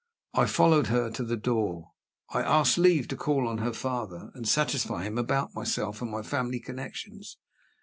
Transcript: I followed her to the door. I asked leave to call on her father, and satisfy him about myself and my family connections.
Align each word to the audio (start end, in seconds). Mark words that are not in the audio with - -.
I 0.33 0.47
followed 0.47 0.87
her 0.87 1.11
to 1.11 1.23
the 1.23 1.37
door. 1.37 1.91
I 2.31 2.41
asked 2.41 2.79
leave 2.79 3.07
to 3.09 3.15
call 3.15 3.47
on 3.47 3.59
her 3.59 3.71
father, 3.71 4.31
and 4.33 4.47
satisfy 4.47 5.03
him 5.03 5.19
about 5.19 5.53
myself 5.53 6.01
and 6.01 6.09
my 6.09 6.23
family 6.23 6.59
connections. 6.59 7.37